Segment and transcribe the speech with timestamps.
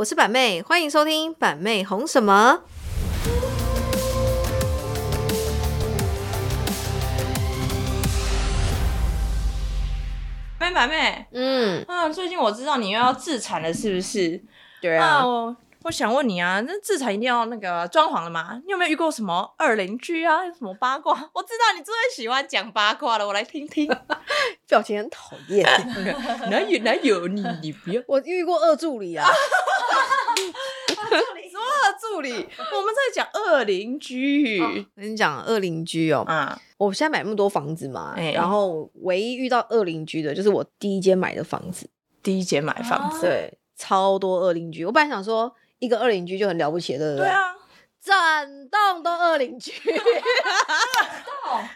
[0.00, 2.62] 我是板妹，欢迎收听板妹红什么。
[10.58, 14.42] 妹板妹，嗯，啊，最近我知道你又要自产了，是不是？
[14.80, 18.58] 对啊，我我想问你啊，那自产一定要那个装潢了吗？
[18.64, 20.44] 你有没有遇过什么二邻居啊？
[20.46, 21.12] 什么八卦？
[21.34, 23.86] 我知道你最喜欢讲八卦了，我来听听。
[24.66, 25.68] 表情很讨厌。
[26.48, 29.28] 哪有哪有你你不要 我遇过二助理啊，
[31.50, 32.30] 什么二助理？
[32.32, 34.58] 我们在讲二邻居。
[34.94, 38.32] 跟你讲二邻居哦，啊，我现在买那么多房子嘛，哎。
[38.32, 41.88] 然后唯一遇到二邻居的就是我第一间买的房子，
[42.22, 44.84] 第一间买房子，对，超多二邻居。
[44.84, 47.24] 我本来想说一个二邻居就很了不起了，对不对？
[47.24, 47.54] 对啊，
[48.02, 49.72] 整栋都二邻居，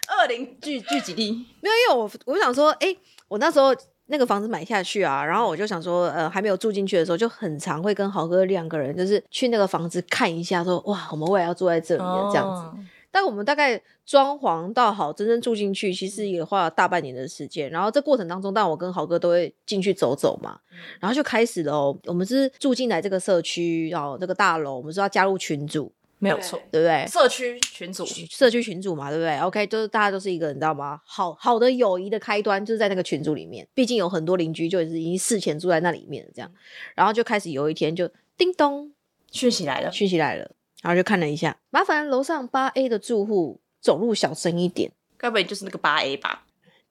[0.09, 2.97] 二邻居聚集地， 没有，因为我我想说，哎、
[3.29, 3.75] 我那时候
[4.07, 12.63] 那个房子买下去啊，然后我就想说，呃，还没有住进去的时候，就很常会跟豪哥两个人，就是去那个房子看一下说哇，我们未来要住在这里的这样子。
[12.67, 12.77] 哦
[13.15, 17.71] 但我们大概装潢到好，真正住进去，其实也花了大半年的时间。
[17.71, 20.59] 然后这过程当中，但我跟豪哥都会进去走走嘛，
[20.99, 21.97] 然后就开始了哦。
[22.07, 25.93] 我们是住进来这个社区，然后这个大楼，我们是要加入群组，
[26.25, 27.07] 没有错，对不对？
[27.07, 30.99] 社区群组，社区群组嘛，对不对？OK，就是大家都是一个，你知道吗？
[31.05, 36.51] 好好的友谊的开端就是在那个群组里面，毕竟有很多邻居就是已经事前住在那里面了，这样，
[36.95, 38.93] 然后就开始有一天就叮咚
[39.31, 40.51] 讯息来了，讯息来了，
[40.83, 46.45] 然后就看了一下，麻烦楼上八 A 的住户走路小声一点，该不会就是那个八 A 吧？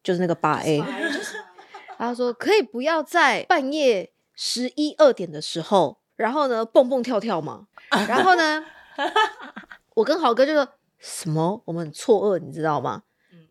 [0.03, 0.83] 就是那个八 A，
[1.97, 8.65] 他说可以不要在半夜十一二点的时候，然后呢蹦蹦跳跳嘛，然后呢，
[9.95, 10.67] 我跟豪哥就说
[10.99, 13.03] 什么，我们很错愕，你知道吗？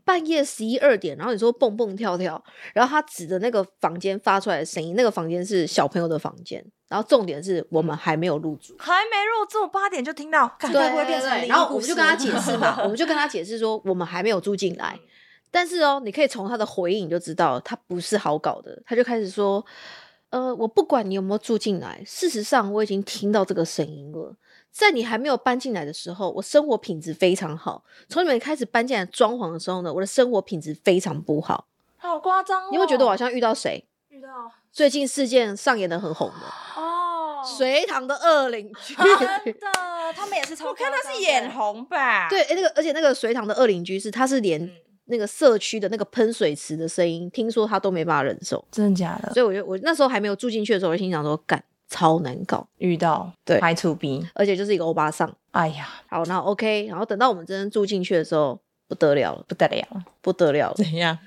[0.05, 2.43] 半夜十一二点，然后你说蹦蹦跳跳，
[2.75, 14.99] 然后他指着那个房间发出来的声音，那个房间是小朋友的房间，然后重点是我们还没有入住，还没入住，八点就听到，该不会变成然后我们就跟他解释嘛， 我们就跟他解释说我们还没有住进来，
[15.53, 19.65] 但是哦，你可以从他的回应你就知道他不是好搞的，他就开始说，
[20.31, 24.35] 呃，我不管你有没有住进来，事实上我已经听到这个声音了。
[24.73, 27.85] 在你还没有搬进来的时候，我生活品质非常好。
[28.09, 31.67] 从你们开始搬进来装潢的时候呢，我的生活品质非常不好。
[31.99, 32.69] 好夸张哦！
[32.73, 33.85] 你会觉得我好像遇到谁？
[34.09, 34.29] 遇到
[34.73, 38.95] 最近事件上演的很红的哦，隋唐的恶邻 居。
[38.95, 39.07] 真
[39.55, 39.69] 的，
[40.17, 42.29] 他们也是超我看他是眼红吧？
[42.31, 44.69] 对，诶那个而且那个隋唐的恶邻居是，他是连
[45.05, 49.33] 那个社区的那个喷水池的声音，听说他都没办法忍受，真的假的？
[49.35, 51.63] 所以我就我那时候还没有住进去的时候，我就心想说，干
[51.93, 55.31] 超难搞，遇到对拍 to B，而且就是一个欧巴桑。
[55.51, 58.59] 哎呀，好，那 OK，然后等到我们真正住进去的时候，
[58.89, 59.87] 不得了了，不得了，
[60.23, 60.75] 不得了了。
[60.75, 61.19] 怎样？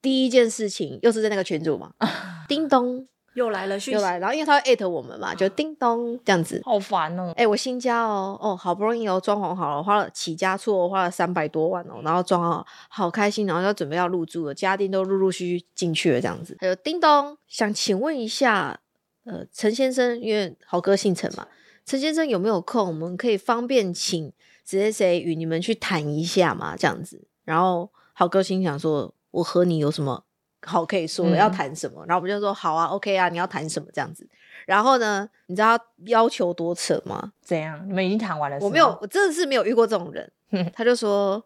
[0.00, 1.92] 第一件事情又是在那个群组嘛，
[2.48, 6.60] 叮咚又来了讯息，又来，然后因为他会艾特我们嘛，就叮咚这样子。
[6.64, 7.32] 好烦哦！
[7.36, 16.56] 哎、我新家哦，哦，好不容易哦，装潢好了，花了起家处花了三百多万哦，然后装好，好开心，然后要准备要入住了，家电都陆陆续续进去了，这样子。
[16.60, 18.78] 还有叮咚，想请问一下，
[19.24, 21.46] 呃，陈先生，因为豪哥姓陈嘛，
[21.84, 22.86] 陈先生有没有空？
[22.88, 24.32] 我们可以方便请
[24.64, 27.22] 谁谁谁与你们去谈一下嘛，这样子。
[27.44, 30.24] 然后豪哥心想说，我和你有什么
[30.64, 31.36] 好可以说的？
[31.36, 32.04] 嗯要谈什么？
[32.06, 34.28] 然后我们就说好啊，OK 啊，你要谈什么这样子。
[34.66, 37.32] 然后呢，你知道他要求多扯吗？
[37.42, 37.88] 怎样？
[37.88, 38.58] 你们已经谈完了？
[38.60, 40.70] 我没有，，我真的是没有遇过这种人嗯。
[40.74, 41.44] 他就说：“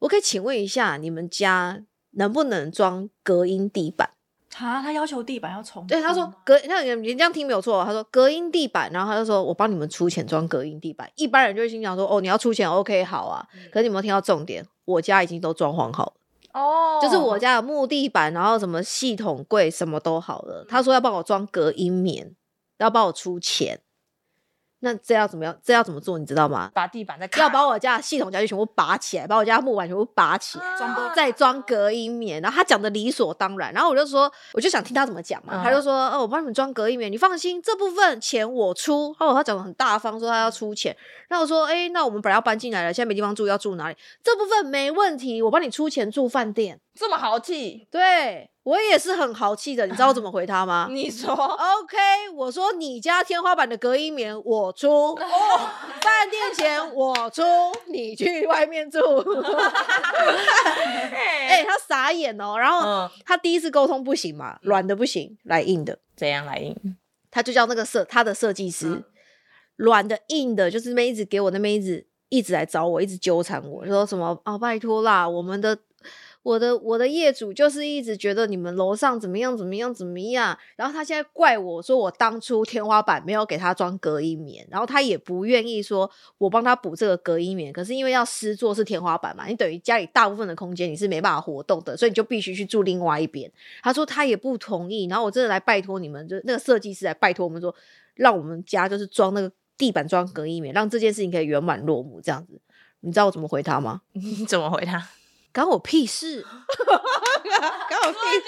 [0.00, 1.80] 我可以请问一下，你们家
[2.12, 4.10] 能不能装隔音地板
[4.66, 7.84] 啊，他要求地板要重？”对，他说隔，那你你这样听没有错。
[7.84, 11.10] 他说隔音地板，然后他就说我帮你们出钱装隔音地板。
[11.16, 14.66] 一般人就会心想说：“哦，你要出钱，OK，好啊。”可是你有没有听到重点？
[14.84, 16.12] 我家已经都装潢好了。
[16.54, 20.64] 哦，就是我家的木地板，然后什么系统柜什么都好了。
[20.68, 22.34] 他说要帮我装隔音棉，
[22.78, 23.80] 要帮我出钱。
[24.80, 25.56] 那这要怎么样？
[25.62, 26.18] 这要怎么做？
[26.18, 26.70] 你知道吗？
[26.74, 32.40] 把地板再要把我家的系统家具全部拔起来，把我家的木板全部拔起来，装多再装隔音棉。
[32.40, 35.54] 然后他讲的理所当然，然后我就说，我就想听他怎么讲嘛。
[35.54, 39.14] 嗯他就说，哦，我帮你们装隔音棉，你放心，这部分钱我出。
[39.18, 40.96] 哦，他讲的很大方，说他要出钱。
[41.28, 43.96] 然后我说，哎，那我们本来要搬进来了，现在没地方住，要住哪里？
[44.22, 46.80] 这部分没问题，我帮你出钱住饭店。
[46.94, 47.86] 这么豪气？
[47.90, 50.88] 对我也是很豪气的，你知道我怎么回他吗？
[50.92, 51.96] 你说 OK，
[52.34, 57.42] 我说你家天花板的隔音棉我出， 饭店钱我出，
[57.86, 58.98] 你去外面住。
[61.48, 62.58] 哎、他傻眼哦。
[62.58, 66.76] 然后嗯他第一次沟通不行嘛，软的不行，来硬的，怎样来硬？
[67.30, 69.02] 他就叫那个设他的设计师，
[69.76, 75.78] 软的硬的，就是那边一直给我那边一直一直来找我，一直纠缠我，说什么啊、拜托啦，我们的。
[76.48, 93.52] 我的我的业主就是一直觉得你们楼上怎么样怎么样怎么样，然后他现在怪我说我当初天花板没有给他装隔音棉，然后他也不愿意说我帮他补这个隔音棉，可是因为要施作是天花板嘛，你等于家里大部分的空间你是没办法活动的，所以你就必须去住另外一边。
[93.82, 97.74] 他说他也不同意，然后我真的来拜托你们，就那个设计师来拜托我们说，
[98.14, 102.58] 让我们家就是装那个地板装隔音棉，让这件事情可以圆满落幕这样子。
[103.00, 104.00] 你知道我怎么回他吗？
[104.12, 105.06] 你 怎么回他？
[105.52, 106.42] 关我屁事！
[106.78, 108.44] 关我屁事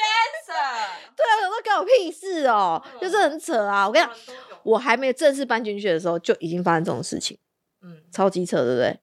[1.17, 3.87] 对啊，我说关我屁事哦，就是很扯啊！
[3.87, 7.39] 我跟你讲，我还没有正式搬进去的时候，就已经发生这种事情，
[7.83, 9.01] 嗯，超级扯，对不对？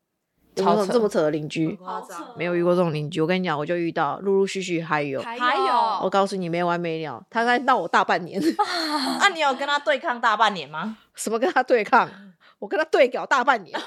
[0.56, 1.78] 超扯这么扯的邻居？
[2.36, 3.22] 没有遇过这种邻居。
[3.22, 5.22] 我跟你讲，我就遇到，陆陆续续还有。
[5.22, 5.64] 还还有
[6.04, 8.42] 我告诉你，没完没了，他在闹我大半年。
[9.20, 10.98] 那 你有跟他对抗大半年吗？
[11.14, 12.10] 什么跟他对抗？
[12.60, 13.80] 我跟他对搞大半年。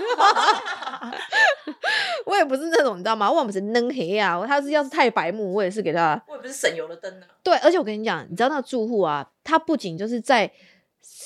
[2.26, 3.31] 我也不是那种，你知道吗？
[3.31, 7.26] 我不是嫩黑啊，他是要是太白目，我也是给他我也不是省油的灯呢。
[7.43, 10.50] 对，而且我跟你讲，你知道那个住户啊，他不仅就是在，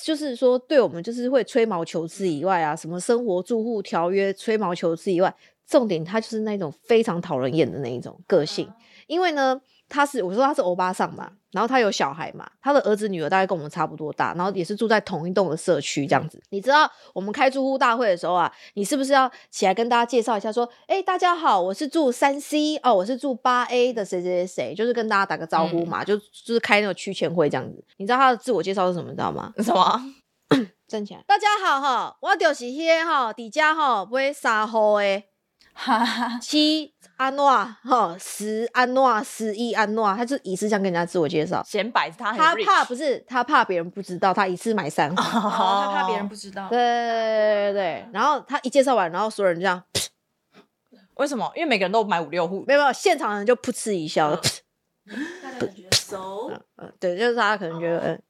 [0.03, 5.35] 就是说对我们就是会吹毛求疵以外啊，什么生活住户条约吹毛求疵以外，
[5.67, 8.71] 重点他就是那种非常讨人厌的那一种个性。
[9.07, 9.61] 因为呢，
[9.95, 16.41] 他是我说他是欧巴桑嘛，然后他有小孩嘛，他的儿子女儿大概跟我们差不多大，然后也是住在同一栋的社区这样子。
[16.49, 27.81] 你知道我们开住户大会的时候啊，你是不是要起来跟大家介绍一下，说，哎、大家好，我是住三 C 哦，我是住八 A 的谁谁谁谁，就是跟大家打个招呼嘛，就就是开那个区前会这样子。
[27.95, 29.09] 你知道他的自我介绍是什么？
[29.09, 29.53] 你知道吗？
[29.59, 30.01] 什么？
[30.87, 35.05] 站起来，大家好哈，我就是迄个哈，底家哈买三号的。
[35.05, 35.25] 哈哈，
[36.41, 41.63] 七安诺哈，十安诺，十一安诺，他就一次这样跟人家自我介绍。
[41.63, 45.21] 显摆他很他怕不是他怕别人不知道，他一次买三盒。
[45.39, 46.67] 哦，他怕别人不知道。
[46.69, 46.77] 对。
[46.77, 49.81] 对对对对，然后他一介绍完，然后所有人这样，
[51.15, 51.51] 为什么？
[51.55, 58.21] 因为每个人都买五六户，没有没有，现场人就噗嗤一笑，他可能觉得熟，嗯，对，就是大家可能觉得，嗯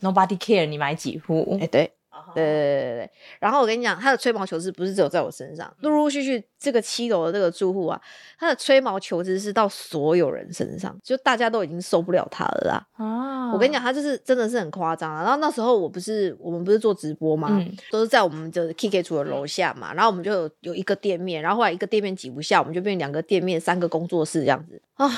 [0.00, 1.58] ，Nobody care 你买几户。
[1.60, 1.92] 哎，，对
[2.34, 3.10] 对对对对，
[3.40, 8.00] 然后我跟你讲，他的吹毛求疵不是只有在我身上，陆陆续续这个七楼的这个住户啊，
[8.38, 12.86] 他的吹毛求疵是到所有人身上，就大家都已经受不了他了啦。
[13.04, 15.22] 啊我跟你讲，他就是真的是很夸张啊。
[15.22, 25.08] 然后那时候我不是我们不是做直播嘛，嗯都是在我们的 K K 组的楼下嘛，然后我们就有有一个店面，然后后来一个店面挤不下，我们就变两个店面、三个工作室这样子啊。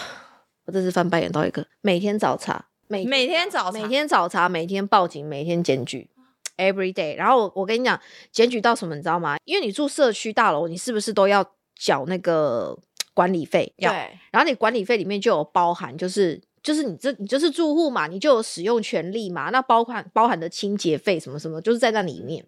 [0.66, 6.10] 我这是翻白眼到一个，每天找茬，每每天早每天早茶，每天报警，每天检举。
[6.56, 8.00] Every day，然后我我跟你讲，
[8.32, 9.36] 检举到什么你知道吗？
[9.44, 11.44] 因为你住社区大楼，你是不是都要
[11.74, 12.78] 缴那个
[13.12, 13.72] 管理费？
[13.76, 22.44] 要对，然后你管理费里面就有包含，就是就是你这你就是住户嘛，你就有使用权利嘛，那包含包含的清洁费什么什么，就是在那里面。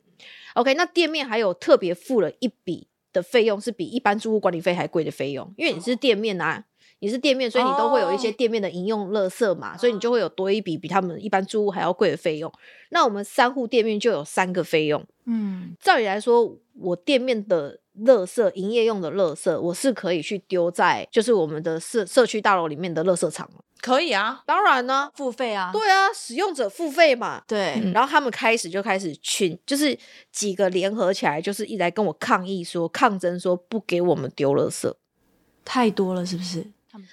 [0.54, 6.64] OK，那店面还有特别付了一笔的费用，是比一般住户管理费还贵的费用，因为你是店面啊。
[7.00, 12.52] 你是店面，所以你都会有一些哦店面的营用垃圾嘛，所以你就会有多一笔比他们一般租屋还要贵的费用。
[12.90, 23.48] 那我们三户店面就有三个费用，嗯，照理来说，我店面的垃圾、营业用的垃圾，我是可以去丢在就是我们的社社区大楼里面的垃圾场。
[23.80, 27.40] 可以啊，当然呢，付费啊，对啊，使用者付费嘛。
[27.46, 29.96] 对，嗯然后他们开始就开始群，就是
[30.32, 34.92] 几个联合起来，就是一直来跟我抗议说、抗争说不给我们丢垃圾。
[35.64, 36.66] 太多了，是不是？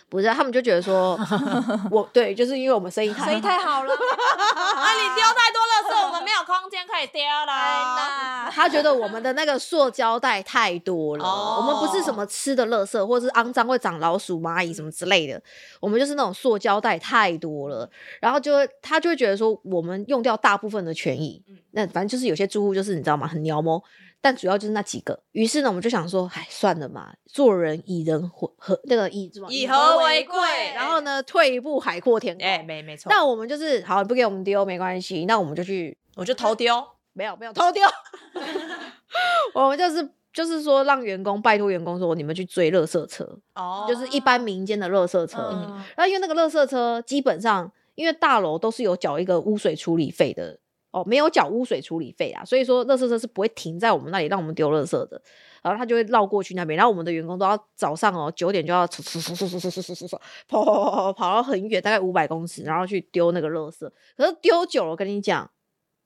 [0.09, 1.17] 不是，他们就觉得说，
[1.91, 7.45] 我对，就是因为我们生意太生意太好了， 啊，你丢太多垃圾，我们没有空间可以丢啦。
[7.45, 11.57] 啦，他觉得我们的那个塑胶袋太多了，哦。
[11.59, 15.41] 我们不是什么吃的垃圾，或是肮脏会长老鼠、蚂蚁什么之类的，
[15.79, 23.81] 我们就是那种塑胶袋太多了，然后就会他就会觉得说我们用掉大部分的权益，那反正就是有些住户就是你知道吗，很鸟毛。
[24.25, 30.35] 但主要就是那几个，于是呢，我们就想说，哎，算了嘛，做人以人和和那个以什么以和为贵
[30.73, 32.43] 然后呢，退一步海阔天空。
[32.43, 36.83] 哎，没没错，那我们就是好，你不给我们丢没关系，那我们就去我就偷丢。
[37.13, 37.83] 没有没有偷丢，
[39.53, 45.51] 我们就是就是说让员工拜托员工说你们去追垃圾车，哦就是一般民间的垃圾车。
[45.53, 50.59] 嗯然后因为那个垃圾车基本上因为大楼都是有缴一个污水处理费的。
[50.95, 55.21] 哦，没有缴污水处理费啊，所以说垃圾车是不会停在我们那里让我们丢垃圾的，
[55.61, 60.07] 然后他就会绕过去那边，然后我们的员工都要早上哦九点就要跑跑跑跑嘶嘶嘶嘶
[60.47, 63.91] 跑跑跑跑跑到很远，大概五百公尺，然后去丢那个垃圾。
[64.15, 65.51] 可是丢久了，跟你讲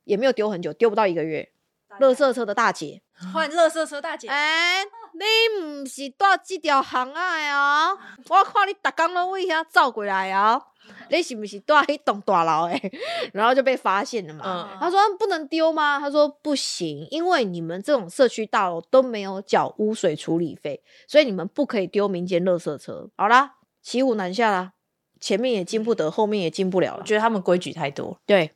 [0.06, 1.52] 也没有丢很久，丢不到一个月，
[2.00, 7.98] 垃圾车的大姐换垃圾车大姐，哎、你唔是住这条巷仔的哦，
[8.30, 10.62] 我看你逐工拢为遐走过来哦，
[11.10, 12.92] 你是不是住一栋大楼诶？
[13.34, 14.44] 然后就被发现了嘛。
[14.46, 16.00] 嗯他说不能丢吗？
[16.00, 23.10] 他说不行，因为你们这种社区大楼都没有缴污水处理费，所以你们不可以丢民间垃圾车。
[23.18, 24.74] 好啦，骑虎难下啦，
[25.20, 27.00] 前面也进不得，后面也进不了了。
[27.00, 28.18] 我觉得他们规矩太多。
[28.26, 28.52] 对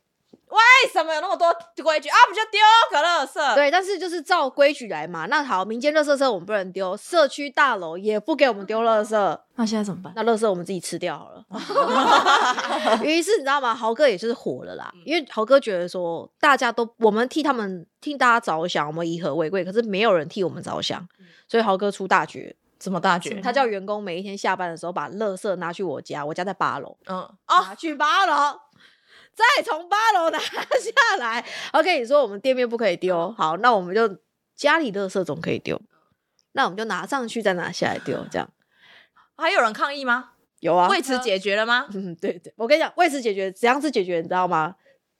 [0.54, 2.16] 为什么有那么多规矩啊？
[2.28, 3.54] 不就丢个垃圾？
[3.54, 5.26] 对，但是就是照规矩来嘛。
[5.26, 10.12] 那好，民间垃圾车我们不能丢，社区大楼也不给我们丢垃圾，那现在怎么办？
[10.14, 11.44] 那垃圾我们自己吃掉好了。
[13.04, 13.74] 于是你知道吗？
[13.74, 21.06] 豪哥也就是火了啦，因为豪哥觉得说，大家都我们替他们替大家着想，我们以和为贵，可是没有人替我们着想，
[21.48, 23.40] 所以豪哥出大绝，什么大绝？
[23.40, 28.58] 他叫员工每一天下班的时候把垃圾拿去我家，我家在八楼，嗯啊，去八楼，
[29.34, 31.44] 再从八楼拿下来。
[31.72, 34.18] OK，你说，我们店面不可以丢，好，那我们就
[34.54, 35.80] 家里垃圾总可以丢，
[36.52, 38.48] 那我们就拿上去再拿下来丢，这样
[39.36, 40.30] 还有人抗议吗？
[40.60, 40.88] 有啊。
[40.88, 41.86] 为此解决了吗？
[41.94, 44.76] 嗯，对对，我跟你讲，为此解决，怎样是解决，你知道吗？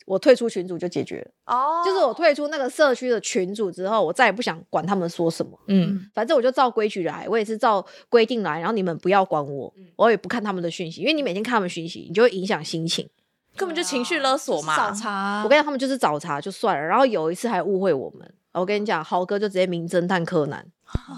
[0.06, 13.08] 我退出群组就解决了，哦就是我，退出那个社区的群组之后，我再也不想管他们说什么，嗯，反正我就照规矩来，我也是照规定来，然后你们不要管我，我也不看他们的讯息，因为你每天看他们讯息，你就会影响心情。
[13.56, 14.76] 根本就情绪勒索嘛。
[14.76, 15.42] 找茬。
[15.44, 18.34] 我跟你讲，他们就是找茬就算了，然后有一次还误会我们。
[18.60, 20.64] 我跟你讲，豪哥就直接名侦探柯南。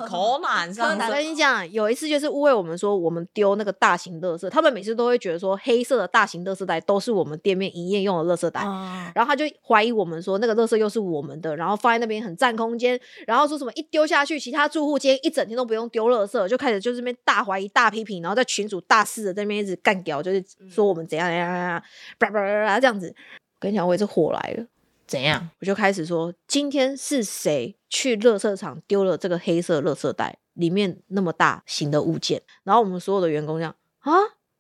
[0.08, 8.62] 口难上我跟你讲，有一次就是误会我们说我们丢那个大型垃圾，他们每次都会觉得说黑色的大型垃圾袋都是我们店面营业用的垃圾袋。
[8.62, 21.82] 啊，然后他就怀疑我们说那个垃圾又是我们的，然后放在那边很占空间，然后说什么一丢下去，其他住户今天一整天都不用丢垃圾，就开始就是那边大怀疑、大批评，然后在群主大肆的在那边一直干掉，就是说我们怎样怎样怎样，
[22.18, 23.14] 叭叭叭叭这样子。
[23.56, 24.64] 我跟你讲，我也是火来了。
[25.06, 25.48] 怎样？
[25.60, 32.42] 我就开始说，今天是谁去垃圾场丢了这个黑色垃圾袋，里面那么大型的物件？
[32.64, 34.12] 然后我们所有的员工这样啊，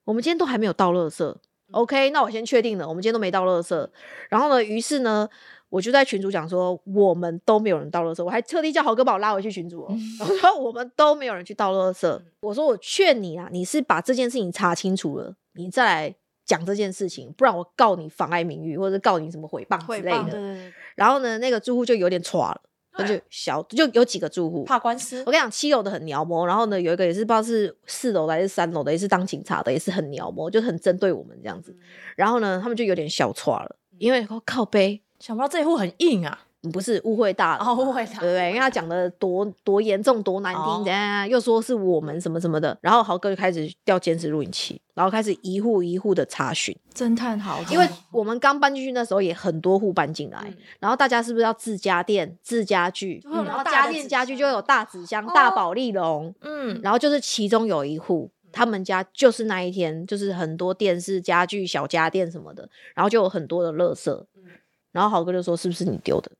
[0.04, 1.34] 我们今天都还没有倒垃圾。
[1.72, 3.88] OK，那我先确定了，我们今天都没倒垃圾。
[4.28, 5.28] 然后呢，于是呢，
[5.68, 9.92] 我就在群主讲说，我们都没有人倒垃圾，我还特地叫豪哥把我拉回去群主哦。
[10.20, 12.22] 我说我们都没有人去倒垃圾。
[12.38, 16.14] 我说我劝你啊，你是把这件事情查清楚了，你再来
[16.46, 22.60] 讲这件事情，不然我告你妨碍名誉，或者告你什么诽谤之类的然后呢，那个住户就有点垮了，
[22.96, 24.64] 那就小就有几个住户。
[24.64, 25.32] 怕官司我？
[25.32, 31.76] 跟你讲，七楼的很鸟毛，然后呢，有一个也是不知道是四楼的还是三楼的，也是当警察的，也是很鸟毛，就很针对我们这样子。
[32.14, 36.45] 然后呢，他们就有点小垮了，因为说靠背想不到这一户很硬啊！
[36.70, 38.48] 不是误会大了，哦，误会他，对不对？
[38.48, 54.40] 因为他讲的多多严重、多难听，又说是我们什么什么的，然后豪哥就开始调监视录影器，然后开始一户一户的查询，侦探好，因为我们刚搬进去那时候也很多户搬进来，然后大家是不是要自家电、自家具，然后大家电家具箱。
[54.40, 58.30] 就有大纸箱、大宝丽龙，嗯，然后就是其中有一户。
[58.52, 64.24] 他们家就是那一天，就是很多电视、家具、小家电什么的，然后就有很多的垃圾。
[64.92, 66.30] 然后豪哥就说：“是不是你丢的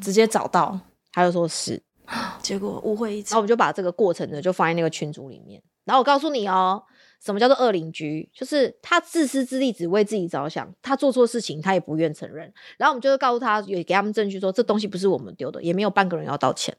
[0.00, 0.78] 直接找到，？”
[1.12, 1.82] 他就说是。
[2.40, 5.60] 结果误会一场然后我们就把这个过程呢，就放在那个群组里面。
[5.84, 6.80] 然后我告诉你哦，
[7.20, 8.30] 什么叫做恶邻居？
[8.32, 12.52] 就是他自私自利，只为自己着想，他做错事情他也不愿承认。
[12.78, 16.76] 然后我们就是告诉他，也给他们证据说这东西不是我们丢的，也没有半个人要道歉，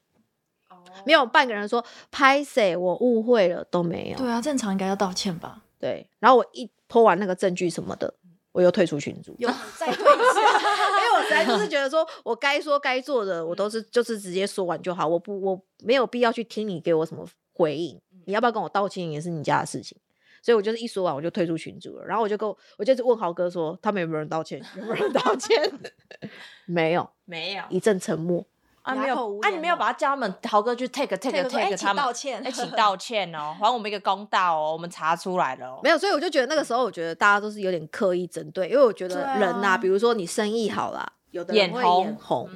[1.06, 4.18] 没有半个人说拍谁我误会了都没有。
[4.18, 5.62] 对啊，正常应该要道歉吧？
[5.78, 8.14] 对，然后我一拖完那个证据什么的，
[8.54, 9.36] 我又退出群组。
[9.40, 10.06] 有再退
[11.28, 19.98] 实在就是 觉得说，我该说该做的，我都是就是直接说完就好，我不我没有必要去听你给我什么回应，你要不要跟我道歉也是你家的事情。
[20.42, 24.62] 所以我就是一说完我就退出群组了，然后我就跟我我就是问豪哥说，他们有没有人道歉？
[24.78, 25.72] 有没有人道 歉？
[26.66, 28.46] 没有，没有一阵沉默。
[28.84, 41.06] 啊，没有啊，你没有把他叫他们豪哥去 take take take 他们道歉哎，请道歉哦，还我们一个公道哦，我们查出来了哦，没有，所以我就觉得那个时候，我觉得大家都是有点刻意针对，因为我觉得人呐、比如说你生意好啦，
[41.38, 42.50] 有的人会眼红眼红，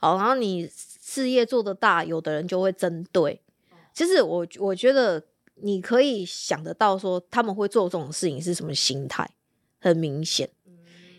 [0.00, 3.40] 好，然后你事业做得大，有的人就会针对。
[3.94, 5.22] 其实我我觉得
[5.54, 9.30] 你可以想得到说他们会做这种事情是什么心态，
[9.80, 10.50] 很明显。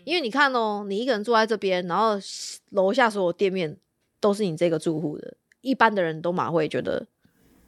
[0.04, 2.12] 因为你看哦，你一个人坐在这边，然后
[2.70, 3.76] 楼下所有店面
[4.20, 7.06] 都是你这个住户的，一般的人都马会觉得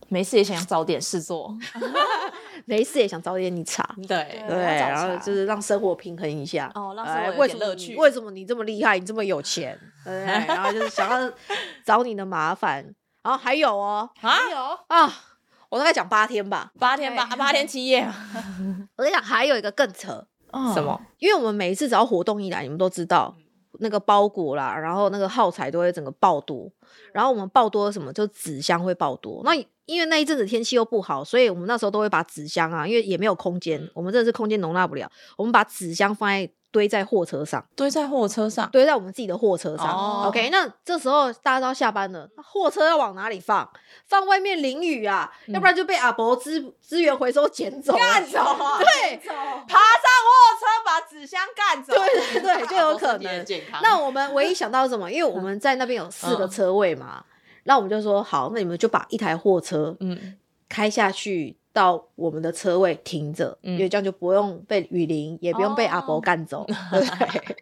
[0.08, 1.54] 没事也想要找点事做，
[2.70, 6.70] 没事也想找点你查，对对，然后就是让生活平衡一下。
[6.76, 7.96] 哦，让生哎，活乐趣。
[7.96, 8.96] 为什么你这么厉害？
[8.96, 10.22] 你这么有钱， 对？
[10.22, 11.32] 然后就是想要
[11.84, 12.94] 找你的麻烦。
[13.24, 15.12] 然后还有哦还，有啊，
[15.68, 16.70] 我大概讲八天吧。
[16.78, 18.08] 八天八对八天七夜，
[18.96, 20.98] 我跟你讲，还有一个更扯，嗯什么？
[21.18, 23.34] 因为我们每一次只要活动一来，你们都知道，
[23.80, 26.70] 那个包裹啦，然后那个耗材都会整个爆多。
[27.12, 29.42] 然后我们爆多什么，就纸箱会爆多。
[29.44, 29.54] 那
[29.86, 39.86] 因为那一阵子天气又不好，所以我们那时候都会把纸箱啊，因为也没有空间，我们真的是空间容纳不了，我们把纸箱放在堆在货车上，堆在货车上，堆在我们自己的货车上。
[39.86, 43.68] 哦 OK，那这时候大家都要下班了，那货车要往哪里放？
[44.06, 49.16] 放外面淋雨啊，要不然就被阿伯资资源回收捡走了，干走啊对。
[49.16, 53.44] 爬上货车把纸箱干走，对对对， 就有可能。
[53.44, 53.80] 健康。
[53.82, 55.10] 那我们唯一想到是什么？
[55.10, 57.24] 因为我们在那边有四个嗯车位嘛，
[57.64, 60.36] 那我们就说好，那你们就把一台货车嗯，
[60.68, 67.56] 开下去到我们的车位停着，嗯因为这样就不用被雨淋，也不用被阿伯哦干走，对 不对？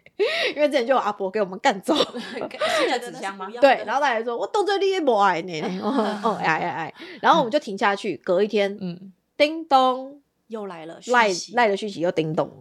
[0.55, 1.95] 因为之前就有阿伯给我们干走。
[2.77, 3.47] 新的纸箱吗？
[3.61, 5.61] 对，然后他还说：“我动作你也不爱你。
[5.79, 12.51] ”哦哦，哎哎哎，然后我们就停下去，隔一天，嗯，叮咚，又来了，赖赖的讯息又叮咚，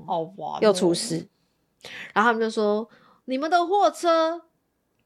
[0.61, 1.26] 又出事。
[2.12, 2.88] 然后他们就说
[3.26, 4.43] ：“你们的货车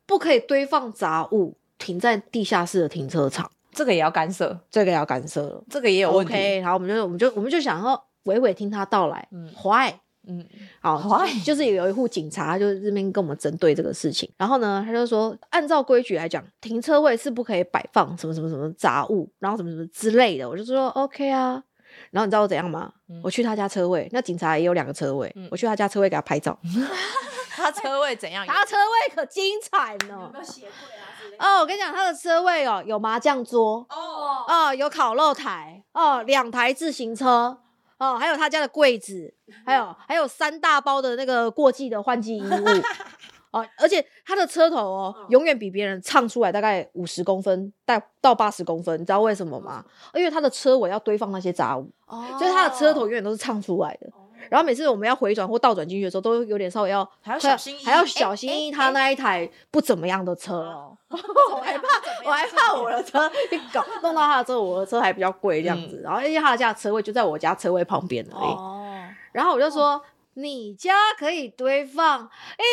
[0.07, 5.65] 不可以堆放杂物，停在地下室的停车场，这个也要干涉，这个要干涉了。
[5.69, 6.33] 这个也有问题。
[6.33, 9.27] OK，然后我们就我们就我们就想说，娓娓听他道来。
[9.33, 9.95] 嗯 Why？
[10.29, 10.47] 嗯，
[10.81, 11.29] 好 Why？
[11.43, 20.49] 就是有一户警察就是这边跟我们针对这个事情，然后呢，他就说，按照规矩来讲，停车位是不可以摆放什么什么什么杂物，然后什么什么之类的。
[20.49, 21.63] 我就说 OK 啊。
[22.11, 22.91] 然后你知道我怎样吗？
[23.09, 26.59] 嗯我去他家车位，那警察也有两个车位，嗯我去他家车位给他拍照，
[27.63, 28.45] 他车位怎样？
[28.47, 30.31] 他车位可精彩呢。
[30.35, 37.57] 有协会啊之类哦，我跟你讲，他的车位哦，有麻将桌，哦，哦，有烤肉台，哦，两台自行车，
[37.99, 39.33] 哦，还有他家的柜子，
[39.65, 42.67] 还有还有三大包的那个过季的换季衣物，
[43.53, 49.85] 哦，而且他的车头哦，永远比别人唱出来大概五十公分，到到八十公分，你知道为什么吗？
[50.15, 52.25] 因为他的车尾要堆放那些杂物，哦。
[52.39, 54.11] 所以他的车头永远都是唱出来的。
[54.51, 58.73] 然后每次我们要回转或倒转进去的时候，都有点稍微要还要小心翼翼还要小心翼翼。
[58.73, 61.89] 哎他那一台不怎么样的车哦 我还怕，
[62.25, 66.01] 我还怕我的车一搞弄到他的车，我的车还比较贵这样子。
[66.03, 68.51] 然后因为他的家车位就在我家车位旁边而已。
[68.53, 70.03] 哦，然后我就说。
[70.35, 72.27] 你家可以堆放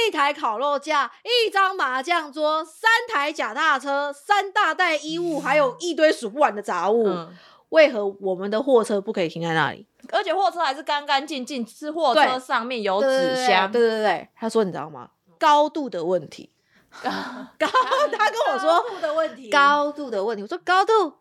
[0.07, 7.05] 一台烤肉架、一张麻将桌、三台脚踏车、三大袋衣物，还有一堆数不完的杂物。
[7.05, 7.35] 嗯，
[7.69, 9.85] 为何我们的货车不可以停在那里？
[10.11, 15.11] 而且货车还是干干净净，是货车上面有纸箱，对对对对，他说你知道吗？
[15.37, 16.51] 高度的问题，
[16.99, 20.41] 高，他跟我说度的问题，高度的问题。
[20.41, 21.13] 我说高度，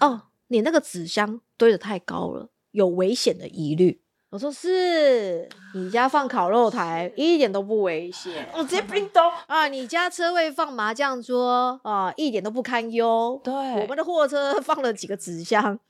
[0.00, 4.02] 哦，你那个纸箱堆的太高了，有危险的疑虑。
[4.36, 9.32] 我说是你家放烤肉台一点都不危险我直接冰冻。
[9.46, 13.40] 啊，你家车位放麻将桌啊，一点都不堪忧。
[13.42, 15.80] 对我们的货车放了几个纸箱，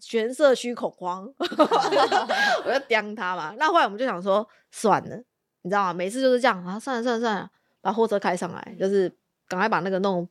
[0.00, 3.54] 全社区恐慌， 我就刁他嘛。
[3.56, 5.16] 那后来我们就想说，算了，
[5.62, 5.92] 你知道吗？
[5.92, 7.48] 每次就是这样啊，算了算了算了，
[7.80, 9.08] 把货车开上来，就是
[9.46, 10.28] 赶快把那个弄，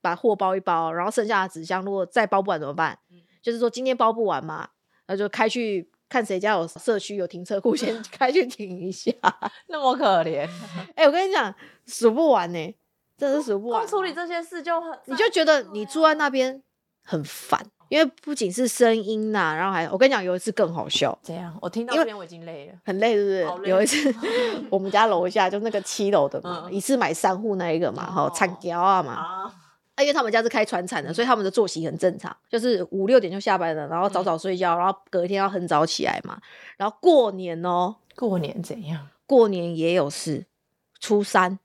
[0.00, 2.98] 把货包一包，然后剩下的纸箱如果再包不完怎么办？
[3.42, 4.66] 就是说今天包不完嘛，
[5.06, 9.10] 那就开去看谁家有社区有停车库， 先 开去停一下。
[9.68, 10.48] 那么可怜，
[10.94, 11.52] 哎、我跟你讲，
[11.86, 12.74] 数不完呢、
[13.16, 13.80] 真的是数不完。
[13.80, 16.62] 光处理这些事就很，你就觉得你住在那边
[17.04, 21.56] 很烦，因为不仅是声音呐、然后还我跟你讲，有一次更好笑，怎样？
[21.60, 22.74] 我听到因为这边我已经累了。
[22.84, 23.70] 很累，是不是？
[23.70, 24.14] 有一次
[24.70, 29.54] 我们家楼下就那个七楼的嘛，嗯一次买三户那一个嘛，哈、哦产条啊嘛，啊，
[29.94, 36.40] 啊，因为他们家是开船产的，所以他们的作息很正常，就是五六点就下班了，然后早早睡觉，然后隔一天要很早起来嘛。
[36.76, 39.08] 然后过年哦，过年怎样？
[39.26, 40.46] 过年也有事，
[41.00, 41.58] 初三。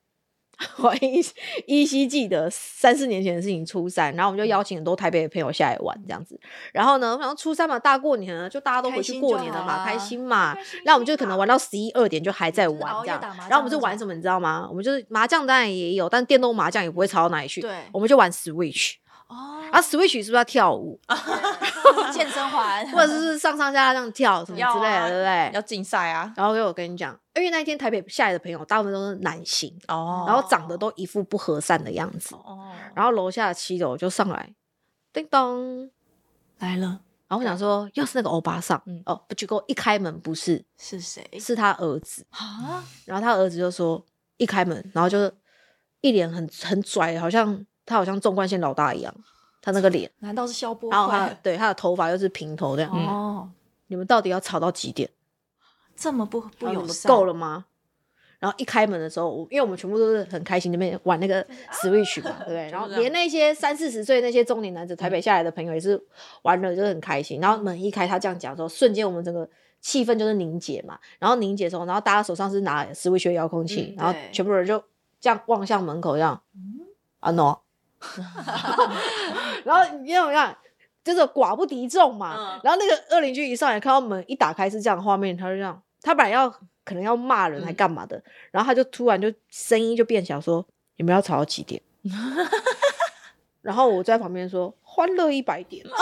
[0.83, 1.25] 我依
[1.67, 6.37] 依稀记得三四年前的事情，初三，然后我们就邀请很多台北的朋友下来玩这样子。
[6.73, 10.81] 然后呢，然后初三嘛，大过年了，就大家都回去过年了嘛，开心嘛开心。
[10.83, 13.21] 那我们就可能玩到十一二点就还在玩这样。
[13.49, 14.67] 然后我们就玩什么，你知道吗？
[14.69, 17.61] 我们就是麻将当然也有，但电动麻将也不会吵到哪里去。
[17.61, 18.95] 对我们就玩 Switch。
[19.29, 20.99] 哦，啊，Switch 是不是要跳舞，
[22.11, 25.51] 健身环，或者是上上下下这样跳什么之类的，啊对不对？
[25.53, 26.33] 要竞赛啊！
[26.35, 30.25] 然后我跟你讲，因为那一天台北下来的朋友大部分都是男性，哦。
[30.27, 34.53] 然后长得都一副不和善的样子，哦，然后楼下的七楼就上来，
[35.13, 35.89] 叮咚，
[36.57, 36.87] 来了，
[37.27, 39.03] 然后我想说又是那个欧巴桑，嗯。
[39.05, 41.23] 哦，不结果一开门不是，是谁？
[41.39, 42.83] 是他儿子，啊？
[43.05, 44.03] 然后他儿子就说
[44.37, 45.31] 一开门，然后就是
[46.01, 49.13] 一脸很很拽，好像他好像纵贯线老大一样，
[49.61, 51.39] 他那个脸， 难道是萧波然后他坏？
[51.41, 53.49] 对他的头发又是平头这样，哦，
[53.87, 55.09] 你们到底要吵到几点？
[55.95, 57.65] 这么不不友善，够了吗？
[58.39, 62.69] 然后一开门的时候，我因为我们全部都是很开心那边玩那个 Switch 嘛，对不对？
[62.71, 66.01] 然后连那些三四十岁那些中年男子，台北下来的朋友也是
[66.43, 67.41] 玩的就是很开心。
[67.41, 69.45] 然后门一开，他这样讲的时候，瞬间我们整个
[69.81, 70.97] 气氛就是凝结嘛。
[71.19, 74.81] 然后凝结的时候，然后大家手上是拿 Switch 的遥控器，嗯然后对全部人就
[75.19, 76.41] 这样望向门口，这样，
[77.19, 77.57] 啊 no，
[79.65, 80.55] 然后你怎么看，
[81.03, 82.35] 就是寡不敌众嘛。
[82.37, 86.49] 嗯然后那个恶邻居一上来看到门一打开是这样的画面，他就这样，他本来要
[86.83, 90.65] 可能要骂人还干嘛的，然后他就突然就声音就变小，说
[90.97, 91.81] ：“你们要吵到几点？”
[93.61, 95.85] 然后我在旁边说：“欢乐一百点。
[95.91, 95.97] ”好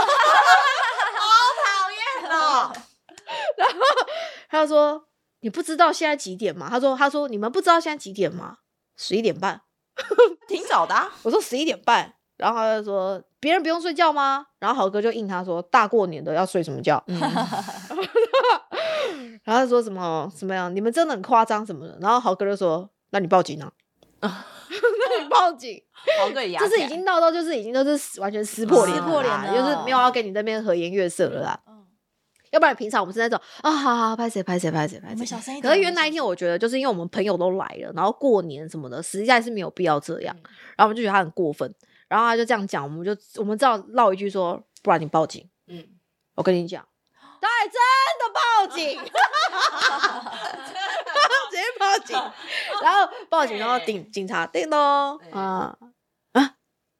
[1.66, 2.72] 讨厌哦，
[3.58, 3.76] 然后
[4.50, 5.08] 他就说
[5.42, 8.60] ：“你不知道现在几点吗？”他说：“他说你们不知道现在几点吗？
[8.96, 9.62] 十一点半。”
[10.48, 11.10] 挺早的啊。
[11.24, 14.46] 我说十一点半，然后他就说别人不用睡觉吗？
[14.60, 17.02] 然后豪哥就应他说大过年的要睡什么觉？
[17.08, 17.20] 嗯，
[19.44, 20.74] 然后他说什么什么样？
[20.76, 21.98] 你们真的很夸张什么的。
[22.02, 23.72] 然后豪哥就说那你报警啊，
[24.22, 25.82] 那你报警，
[26.20, 31.60] 好个牙，就是已经闹到就是已经都是完全撕破脸撕破脸了就是没有要跟你这边和颜悦色了啦。
[31.68, 31.77] 嗯
[32.52, 35.24] 要不然平常我们是那种啊，好好拍谁拍谁拍谁拍谁。
[35.26, 35.70] 小声一点。
[35.70, 40.36] 可是因为那一天，我觉得就是因为我们朋友都来了，然后过年什么的，实在是没有必要这样。
[40.38, 40.44] 嗯
[40.78, 41.74] 然后我们就觉得他很过分，
[42.08, 45.50] 然后他就这样讲，我们就我们只好唠一句说，不然你报警。
[45.68, 45.84] 嗯，
[46.36, 46.88] 我跟你讲，
[47.42, 47.74] 他还真
[48.22, 48.40] 的报
[48.76, 49.00] 警
[51.50, 52.16] 直接报警，
[52.84, 55.76] 然后报警，然后警警察叮咚啊啊，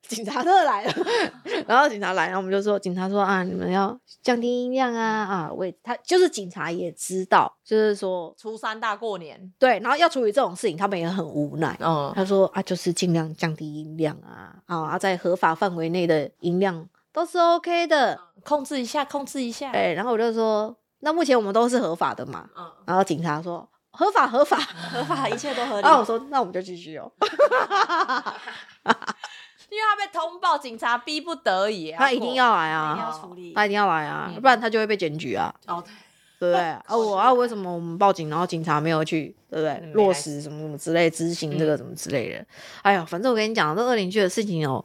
[0.08, 0.94] 警察真的来了，
[1.68, 11.78] 然后警察来，然后我们就说，警察说啊，你们要降低音量啊啊，我也他就是警察也知道，就是说初三大过年，对，然后要处理这种事情，他们也很无奈。
[11.82, 18.20] 嗯，他说啊，就是尽量降低音量啊，啊，在合法范围内的音量都是 OK 的。
[18.44, 19.72] 控制一下，控制一下。
[19.72, 22.48] 哎，然后我就说，那目前我们都是合法的嘛。
[22.58, 25.82] 嗯，然后警察说合法合法，合法，一切都合理。
[25.86, 27.12] 然后我说那我们就继续哦。
[29.78, 33.54] 因为他被通报，警察逼不得已啊，他一定要来一定要啊，处理。
[33.54, 35.84] 他一定要来啊，嗯不然他就会被检举啊，哦，
[36.40, 36.62] 对，对不对？
[36.88, 39.74] 啊我啊为什么我们报警，然后警察没有去，对不对？
[39.84, 42.44] 嗯落实什么什么之类，执行这个什么之类的。
[42.82, 44.84] 哎呀，反正我跟你讲，这二邻居的事情哦，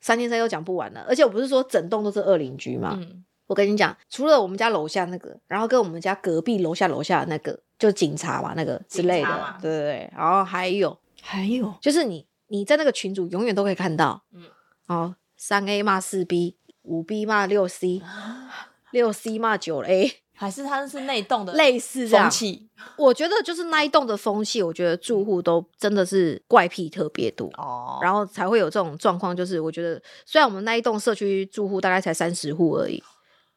[0.00, 1.04] 三天三夜讲不完了。
[1.08, 10.12] 而且我不是说整栋都是二邻居嘛，嗯，我跟你讲，除了我们家楼下那个，然后跟我们家隔壁楼下楼下的那个，就警察嘛，那个之类的对对对。
[10.16, 14.42] 然后还有，还有就是你你在那个群组永远都可以看到，嗯
[14.86, 18.02] 哦，三 A 骂四 B，五 B 骂六 C，
[18.90, 22.30] 六 C 骂九 A，还是他是内动的类似风。
[22.30, 27.46] 气我觉得就是那一栋的风气，我觉得住户都真的是怪癖特别多。
[27.56, 33.02] 哦，然后才会有这种状况，就是我觉得虽然我们那一栋社区住户大概才三十户而已，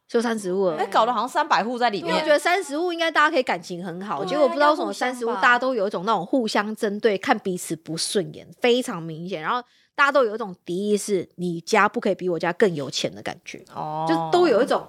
[0.07, 2.07] 就三十户哎，搞得好像三百户在里面。
[2.07, 9.41] 因为我觉，得三十户应该大家可以感情很好，对结果不知道为什么三十户大家都有一种那种互相针对、看彼此不顺眼，非常明显。
[9.41, 9.61] 然后
[9.95, 14.87] 大家都有一种敌意，是你家不可以比我家更有钱的感觉，哦，就都有一种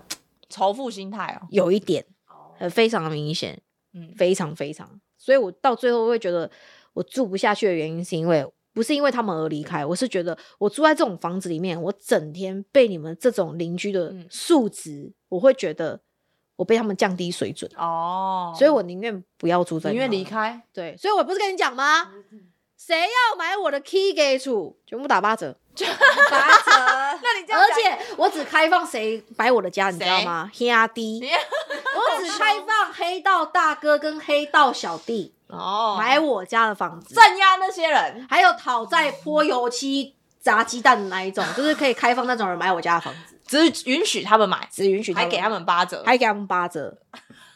[0.48, 2.04] 仇富心态哦，有一点，
[2.58, 3.60] 呃，非常明显，
[3.94, 4.88] 嗯，非常非常。
[5.16, 6.48] 所以我到最后会觉得
[6.92, 8.46] 我住不下去的原因，是因为
[8.78, 16.00] 不是因为他们而离开，我是觉得我住在这种房子里面，我整天被你们这种邻居的嗯素质，我会觉得
[16.54, 17.68] 我被他们降低水准。
[17.76, 20.22] 哦，所以我宁愿不要住在那宁愿离。
[20.22, 22.08] 开，对，所以我不是跟你讲吗？
[22.76, 25.58] 谁要买我的 key 给处，全部打八折。
[25.84, 26.70] 八折，
[27.22, 30.50] 那你这样而且我只开放谁买我的家，你知道吗？
[30.54, 31.20] 黑阿弟，
[31.94, 43.36] 我只开放黑道大哥跟黑道小弟哦，买我家的房子，镇压那些人，还有讨债泼油漆砸鸡蛋的那一种，就是可以开放那种人买我家的房子，
[43.70, 46.96] 只允许他们买，只允许还给他们八折，还给他们八折。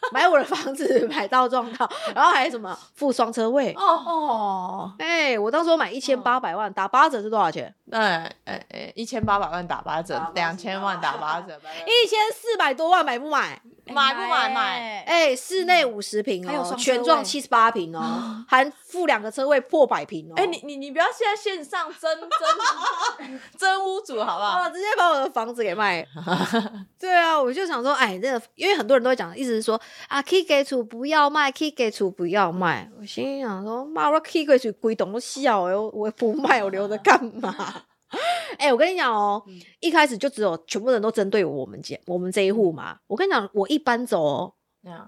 [0.12, 7.72] 买我的房子 买到撞到，然后还什么付双车位，哦哦，哎、我当时候买一千八百万，打八折是多少钱？
[7.90, 11.54] 嗯，呃呃，一千八百万打八折，两千万打八折，
[11.86, 13.60] 一千四百多万买不买？
[13.86, 20.34] 买不买买哎、室内五十平哦，全幢七十八平哦，含附两个车位破百平哦。
[20.36, 24.62] 哎、你你你不要现在线上真真真屋主好不好？
[24.62, 26.06] 哦，直接把我的房子给卖。
[26.98, 32.88] 对啊，我就想说，哎，这个，因为很多人都会讲，意思是说啊，key 给处不要卖，key 给处不要卖。
[32.98, 37.82] 我心里想说，妈，我 key 给处归董都笑哎，我我不卖，我留着干嘛？
[38.58, 42.98] 哎、我跟你讲哦，嗯一开始就只有全部人都针对我们家我们这一户嘛。
[43.06, 44.54] 我跟你讲，我一搬走哦，